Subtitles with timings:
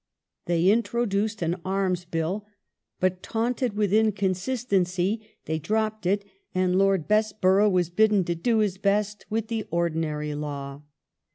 [0.47, 2.43] They intro duced an Arms Bill,
[2.99, 8.79] but taunted with inconsistency they dropped it, and Lord Bessborough was bidden to do his
[8.79, 10.81] best with the ordinary law.